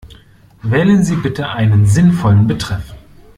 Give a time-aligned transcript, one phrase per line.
[0.63, 2.95] Wählen Sie bitte einen sinnvollen Betreff.